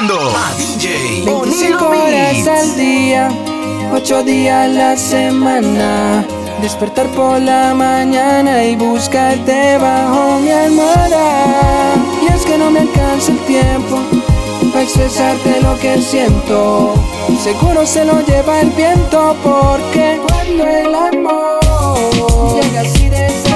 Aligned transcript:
escuchando 0.00 0.32
a 0.36 0.54
DJ 0.54 1.24
25 1.24 1.88
horas 1.88 2.46
al 2.46 2.76
día, 2.76 3.28
8 3.92 4.22
días 4.22 4.64
a 4.64 4.68
la 4.68 4.96
semana. 4.96 6.24
Despertar 6.62 7.06
por 7.08 7.40
la 7.40 7.74
mañana 7.74 8.64
y 8.64 8.76
buscarte 8.76 9.78
bajo 9.78 10.40
mi 10.40 10.50
almohada. 10.50 11.94
Y 12.22 12.32
es 12.32 12.44
que 12.44 12.56
no 12.58 12.70
me 12.70 12.80
alcanza 12.80 13.32
el 13.32 13.38
tiempo 13.40 13.98
para 14.72 14.82
expresarte 14.82 15.60
lo 15.60 15.78
que 15.78 16.00
siento. 16.00 16.94
Seguro 17.42 17.86
se 17.86 18.04
lo 18.04 18.20
lleva 18.20 18.60
el 18.60 18.70
viento 18.70 19.36
porque 19.42 20.20
cuando 20.28 20.66
el 20.66 20.94
amor 20.94 22.60
llega 22.62 22.80
así 22.80 23.08
de 23.08 23.49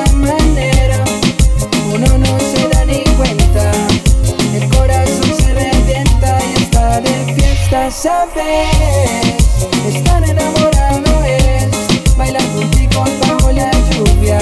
¿sabes? 7.94 9.36
Estar 9.86 10.22
enamorado 10.28 11.24
es 11.24 12.16
bailar 12.16 12.42
contigo 12.54 13.04
bajo 13.20 13.52
la 13.52 13.70
lluvia. 13.90 14.38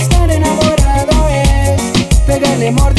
Estar 0.00 0.30
enamorado 0.30 1.28
es 1.28 1.80
pegarle 2.26 2.72
mordiscos 2.72 2.95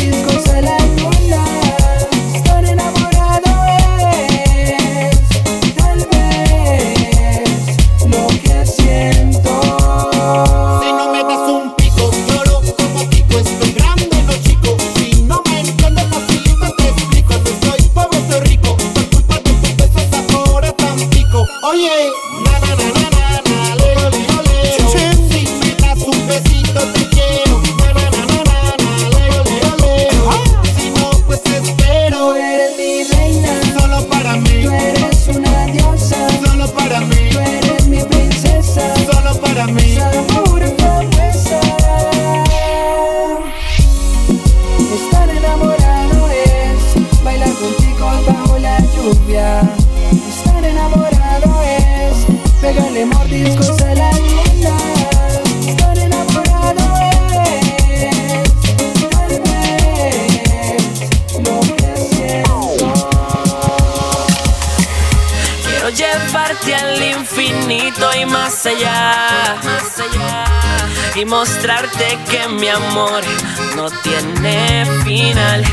y 68.16 68.26
más 68.26 68.66
allá, 68.66 69.56
más 69.64 70.00
allá. 70.00 70.46
Y 71.16 71.26
mostrarte 71.26 72.18
que 72.30 72.48
mi 72.48 72.68
amor 72.68 73.24
no 73.76 73.90
tiene 74.02 74.86
final. 75.04 75.64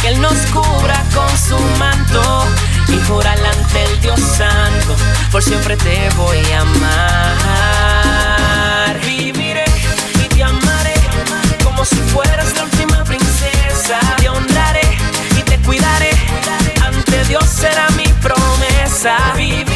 Que 0.00 0.08
Él 0.08 0.20
nos 0.20 0.36
cubra 0.52 1.02
con 1.14 1.28
su 1.38 1.58
manto 1.78 2.46
y 2.88 3.00
jurar 3.08 3.38
ante 3.38 3.84
el 3.84 4.00
Dios 4.00 4.20
Santo. 4.20 4.96
Por 5.36 5.42
siempre 5.42 5.76
te 5.76 6.08
voy 6.16 6.40
a 6.50 6.62
amar. 6.62 7.36
Viviré 9.00 9.66
y 10.24 10.28
te 10.28 10.42
amaré 10.42 10.94
como 11.62 11.84
si 11.84 11.96
fueras 11.96 12.56
la 12.56 12.64
última 12.64 13.04
princesa. 13.04 14.00
Te 14.16 14.30
honraré 14.30 14.96
y 15.38 15.42
te 15.42 15.58
cuidaré. 15.58 16.12
Ante 16.82 17.22
Dios 17.24 17.44
será 17.44 17.86
mi 17.98 18.06
promesa. 18.22 19.18
Viviré 19.36 19.75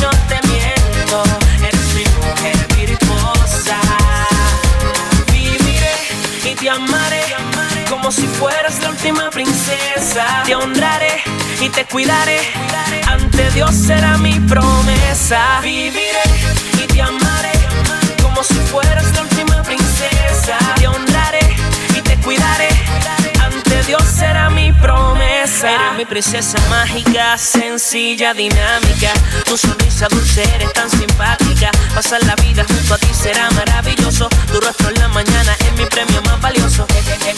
amaré 6.71 7.21
como 7.89 8.11
si 8.11 8.25
fueras 8.27 8.79
la 8.81 8.89
última 8.89 9.29
princesa. 9.29 10.43
Te 10.45 10.55
honraré 10.55 11.21
y 11.59 11.69
te 11.69 11.85
cuidaré. 11.85 12.39
Ante 13.07 13.49
Dios 13.51 13.75
será 13.75 14.17
mi 14.17 14.39
promesa. 14.39 15.59
Viviré 15.61 16.23
y 16.81 16.87
te 16.87 17.01
amaré 17.01 17.51
como 18.21 18.43
si 18.43 18.55
fueras 18.71 19.13
la 19.13 19.23
última 19.23 19.61
princesa. 19.63 20.57
Te 20.77 20.87
honraré 20.87 21.55
y 21.95 22.01
te 22.01 22.15
cuidaré. 22.17 22.80
Dios 23.91 24.03
será 24.07 24.49
mi 24.49 24.71
promesa. 24.71 25.69
Eres 25.69 25.97
mi 25.97 26.05
princesa 26.05 26.57
mágica, 26.69 27.37
sencilla, 27.37 28.33
dinámica. 28.33 29.11
Tu 29.43 29.57
sonrisa 29.57 30.07
dulce 30.07 30.43
eres 30.55 30.71
tan 30.71 30.89
simpática. 30.89 31.71
Pasar 31.93 32.23
la 32.23 32.35
vida 32.35 32.63
junto 32.65 32.93
a 32.93 32.97
ti 32.97 33.09
será 33.11 33.51
maravilloso. 33.51 34.29
Tu 34.49 34.61
rostro 34.61 34.87
en 34.91 34.97
la 34.97 35.09
mañana 35.09 35.57
es 35.59 35.73
mi 35.77 35.85
premio 35.87 36.21
más 36.21 36.39
valioso. 36.39 36.87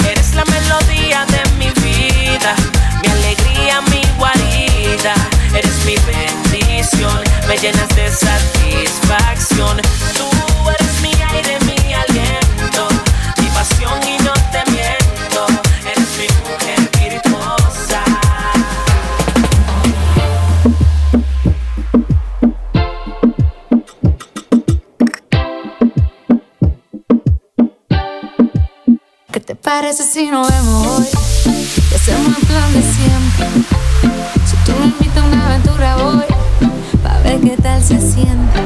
Eres 0.07 0.35
la 0.35 0.45
melodía 0.45 1.25
de 1.25 1.41
mi 1.57 1.71
vida, 1.81 2.53
mi 3.01 3.07
alegría, 3.07 3.81
mi 3.89 4.03
guarida. 4.19 5.15
Eres 5.55 5.85
mi 5.85 5.95
bendición, 6.05 7.19
me 7.47 7.57
llenas 7.57 7.89
de 7.95 8.11
satisfacción. 8.11 9.81
Tú 10.15 10.32
parece 29.79 30.03
si 30.03 30.29
nos 30.29 30.47
vemos 30.47 30.87
hoy? 30.87 31.07
Y 31.89 31.95
hacemos 31.95 32.37
el 32.37 32.45
plan 32.45 32.73
de 32.73 32.81
siempre. 32.83 33.47
Si 34.45 34.55
tú 34.65 34.71
me 34.79 34.85
invitas 34.85 35.23
a 35.23 35.25
una 35.25 35.45
aventura 35.47 35.95
voy, 35.95 36.25
pa' 37.01 37.17
ver 37.23 37.41
qué 37.41 37.57
tal 37.57 37.81
se 37.81 37.99
siente. 37.99 38.59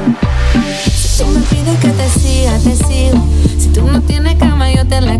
Si 0.94 1.22
tú 1.22 1.30
me 1.30 1.40
pides 1.40 1.78
que 1.80 1.88
te 1.88 2.08
siga, 2.10 2.58
te 2.58 2.76
sigo. 2.76 3.26
Si 3.58 3.68
tú 3.68 3.86
no 3.86 4.02
tienes 4.02 4.36
cama, 4.36 4.70
yo 4.70 4.86
te 4.86 5.00
la 5.00 5.18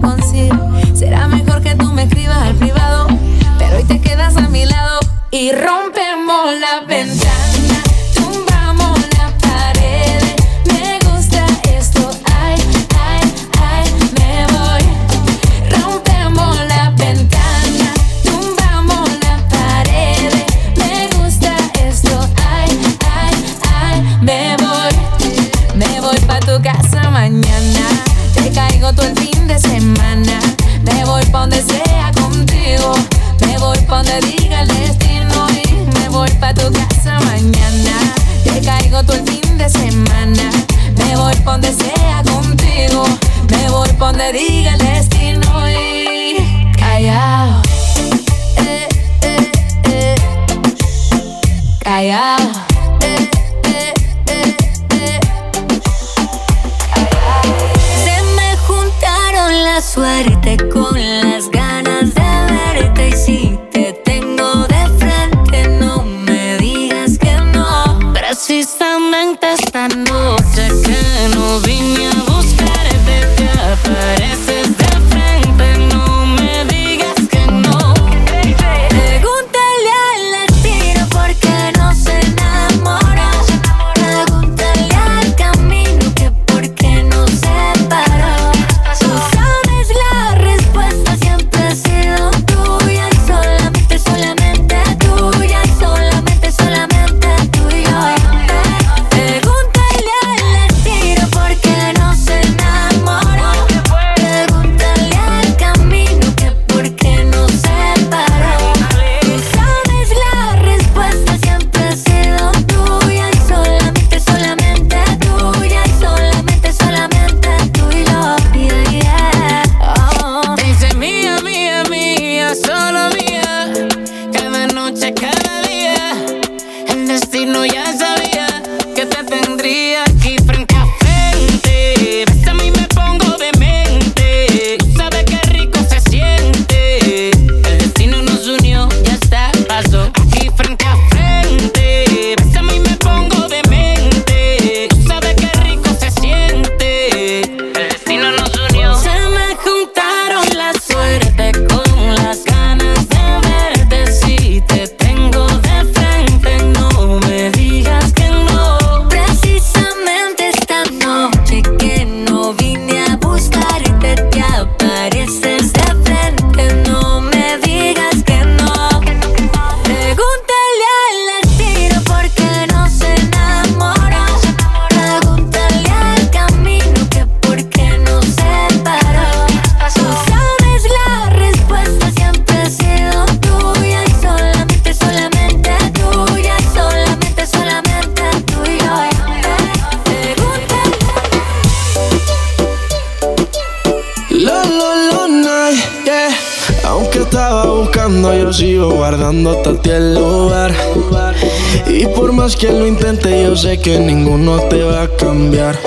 que 203.82 203.98
ninguno 203.98 204.60
te 204.68 204.82
va 204.82 205.02
a 205.02 205.08
cambiar. 205.08 205.78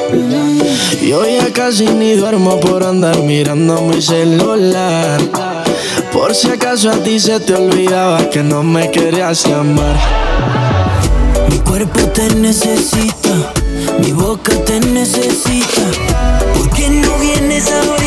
Yo 1.02 1.26
ya 1.26 1.52
casi 1.54 1.86
ni 1.86 2.14
duermo 2.14 2.60
por 2.60 2.84
andar 2.84 3.18
mirando 3.20 3.82
mi 3.82 4.02
celular. 4.02 5.20
Por 6.12 6.36
si 6.36 6.50
acaso 6.50 6.92
a 6.92 6.98
ti 7.04 7.20
se 7.20 7.40
te 7.40 7.56
olvidaba 7.56 8.30
que 8.30 8.44
no 8.44 8.64
me 8.64 8.92
querías 8.92 9.46
llamar. 9.46 9.98
Mi 11.50 11.60
cuerpo 11.60 12.00
te 12.14 12.34
necesita, 12.36 13.54
mi 14.00 14.12
boca 14.12 14.54
te 14.66 14.80
necesita. 14.80 15.82
¿Por 16.56 16.70
qué 16.72 16.90
no 16.90 17.18
vienes 17.20 17.72
ahorita? 17.72 18.01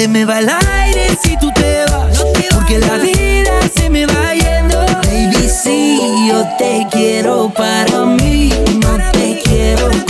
Se 0.00 0.08
me 0.08 0.24
va 0.24 0.38
el 0.38 0.48
aire 0.48 1.14
si 1.22 1.36
tú 1.36 1.52
te 1.52 1.84
vas. 1.92 2.24
Porque 2.54 2.78
la 2.78 2.96
vida 2.96 3.60
se 3.76 3.90
me 3.90 4.06
va 4.06 4.32
yendo. 4.32 4.78
Baby, 5.04 5.46
si 5.46 6.26
yo 6.26 6.42
te 6.56 6.86
quiero 6.90 7.52
para 7.54 8.06
mí, 8.06 8.50
no 8.80 8.96
te 9.12 9.42
quiero 9.44 10.09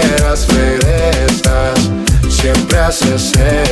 quieras 0.00 0.46
regresas. 0.48 1.90
Siempre 2.28 2.78
haces 2.78 3.32
esa. 3.36 3.71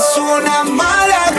Eres 0.00 0.16
una 0.16 0.64
mala 0.64 1.29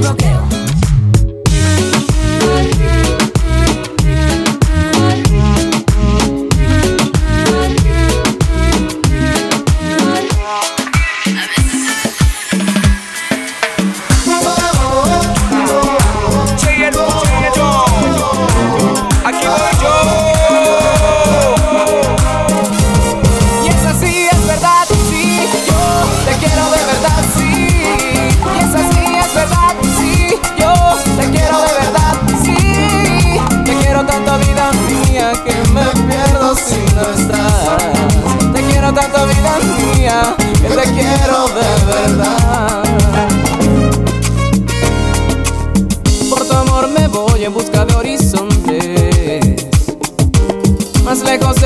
bloqueo. 0.00 0.41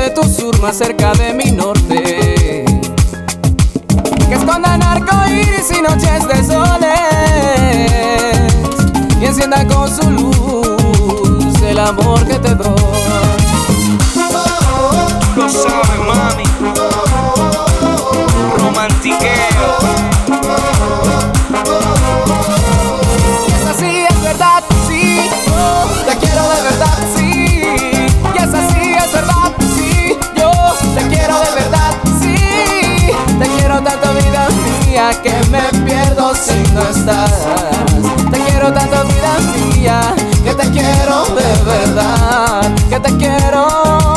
de 0.07 0.13
tu 0.13 0.23
sur, 0.23 0.57
más 0.61 0.77
cerca 0.77 1.11
de 1.13 1.33
mi 1.33 1.51
norte. 1.51 2.65
Que 4.29 4.35
escondan 4.35 4.81
arcoíris 4.81 5.69
y 5.71 5.81
noches 5.81 6.27
de 6.27 6.43
soles. 6.43 6.99
Y 9.19 9.25
encienda 9.25 9.65
con 9.67 9.89
su 9.93 10.09
luz 10.09 11.61
el 11.61 11.79
amor 11.79 12.25
que 12.25 12.39
te 12.39 12.55
doy. 12.55 12.77
que 34.97 35.31
me 35.51 35.61
pierdo 35.85 36.33
si 36.33 36.57
no 36.73 36.81
estás. 36.81 37.45
Te 38.31 38.39
quiero 38.39 38.73
tanto, 38.73 39.03
vida 39.05 39.37
mía, 39.75 40.15
que 40.43 40.55
te 40.55 40.71
quiero 40.71 41.25
de 41.35 41.63
verdad, 41.65 42.75
que 42.89 42.99
te 42.99 43.17
quiero. 43.17 44.16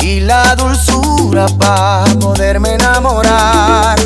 y 0.00 0.20
la 0.20 0.54
dulzura 0.56 1.46
para 1.58 2.04
poderme 2.20 2.74
enamorar. 2.74 3.98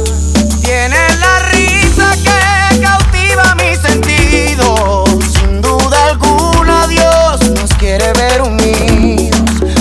Tienes 0.62 1.18
la 1.18 1.38
risa 1.50 2.12
que 2.22 2.80
cautiva 2.80 3.56
mis 3.56 3.78
sentidos. 3.80 5.08
Sin 5.34 5.60
duda 5.60 6.10
alguna, 6.10 6.86
Dios 6.86 7.40
nos 7.50 7.74
quiere 7.74 8.12
ver 8.12 8.42
unidos 8.42 9.40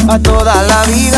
a 0.09 0.17
toda 0.17 0.63
la 0.63 0.83
vida. 0.85 1.08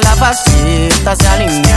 ela 0.00 0.14
vacita, 0.16 1.04
tá 1.04 1.16
se 1.16 1.26
alimenta. 1.28 1.69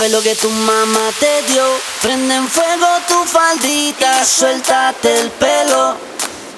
Ves 0.00 0.10
lo 0.10 0.22
que 0.22 0.34
tu 0.34 0.50
mamá 0.50 1.10
te 1.20 1.42
dio. 1.52 1.64
Prende 2.02 2.34
en 2.34 2.48
fuego 2.48 2.86
tu 3.08 3.24
faldita. 3.24 4.24
Suéltate 4.24 5.20
el 5.20 5.30
pelo. 5.30 5.96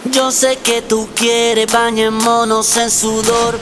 Yo 0.04 0.30
sé 0.30 0.56
que 0.58 0.82
tú 0.82 1.08
quieres 1.14 1.70
bañémonos 1.72 2.76
en 2.76 2.90
sudor. 2.90 3.58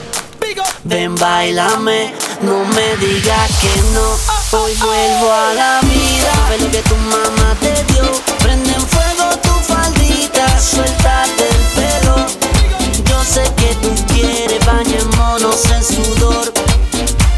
Ven, 0.84 1.14
bailame, 1.14 2.12
no 2.42 2.64
me 2.64 2.96
digas 2.96 3.50
que 3.60 3.74
no. 3.94 4.58
Hoy 4.58 4.74
vuelvo 4.74 5.32
a 5.32 5.54
la 5.54 5.80
vida. 5.82 6.32
Ves 6.50 6.60
lo 6.60 6.70
que 6.70 6.82
tu 6.82 6.96
mamá 6.96 7.56
te 7.60 7.72
dio. 7.92 8.04
Prende 8.40 8.72
en 8.72 8.86
fuego 8.86 9.36
tu 9.42 9.72
faldita. 9.72 10.46
Suéltate 10.60 11.48
el 11.48 11.64
pelo. 11.74 12.16
Yo 13.04 13.24
sé 13.24 13.42
que 13.56 13.74
tú 13.76 13.94
quieres 14.12 14.64
bañémonos 14.66 15.64
en 15.70 15.84
sudor. 15.84 16.52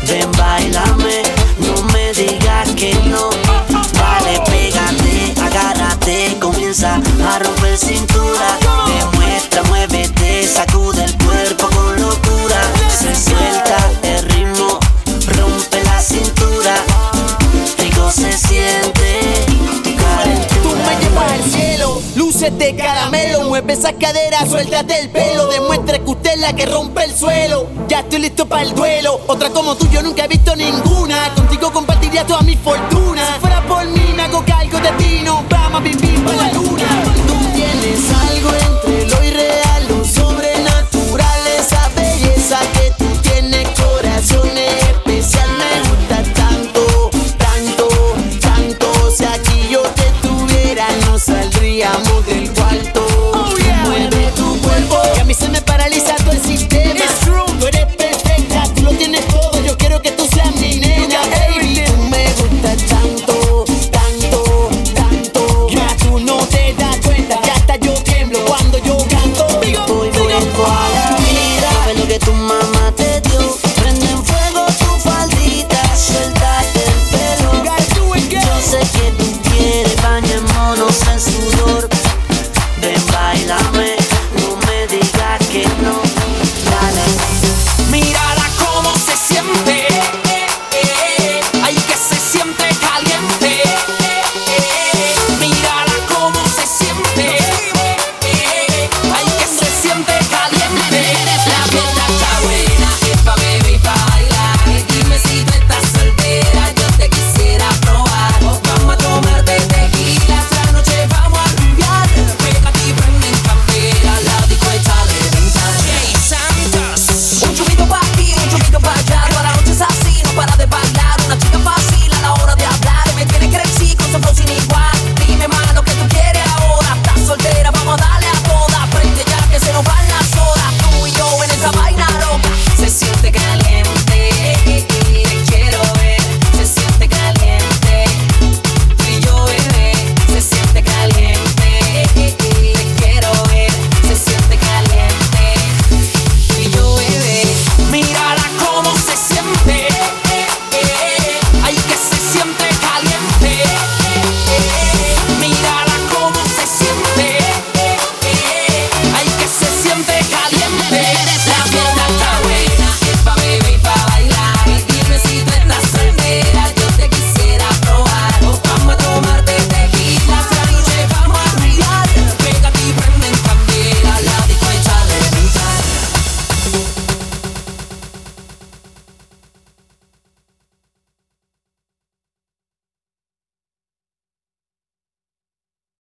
Ven, 0.09 0.31
bailame, 0.33 1.23
agárrate, 6.85 7.11
comienza 7.11 7.35
a 7.35 7.39
romper 7.39 7.79
cintura. 7.79 8.66
de 22.59 22.75
caramelo. 22.77 23.45
Mueve 23.45 23.75
esa 23.75 23.93
cadera, 23.93 24.47
suéltate 24.47 25.01
el 25.01 25.11
pelo. 25.11 25.47
Demuestra 25.49 25.99
que 25.99 26.11
usted 26.11 26.35
es 26.35 26.41
la 26.41 26.55
que 26.55 26.67
rompe 26.67 27.05
el 27.05 27.15
suelo. 27.15 27.67
Ya 27.89 28.01
estoy 28.01 28.21
listo 28.21 28.47
para 28.47 28.63
el 28.63 28.75
duelo. 28.75 29.21
Otra 29.27 29.51
como 29.51 29.77
tú, 29.77 29.89
yo 29.91 30.03
nunca 30.03 30.25
he 30.25 30.29
visto 30.29 30.55
ninguna. 30.57 31.35
Contigo 31.35 31.73
compartiría 31.73 32.27
toda 32.27 32.43
mi 32.43 32.57
fortuna. 32.57 33.35
Si 33.35 33.41
fuera 33.41 33.63
por 33.67 33.85
mí, 33.87 34.13
me 34.15 34.23
hago 34.23 34.45
cargo 34.45 34.79
de 34.79 34.91
ti. 34.93 35.21
No 35.25 35.45
vamos 35.49 35.81
a 35.81 35.85
vivir 35.85 36.25
para 36.25 36.37
la 36.37 36.53
luna. 36.53 36.85
Tú 37.27 37.35
tienes 37.55 38.01
algo 38.31 38.51
entre 38.51 38.96
quieres, 79.57 80.03
bañémonos 80.03 81.03
en 81.09 81.21
sudor. 81.21 81.89
Ven, 82.81 83.03
bailamos. 83.13 83.76